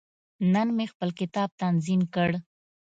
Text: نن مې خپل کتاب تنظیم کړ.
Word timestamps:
نن 0.53 0.67
مې 0.77 0.85
خپل 0.91 1.09
کتاب 1.19 1.49
تنظیم 1.61 2.01
کړ. 2.13 2.29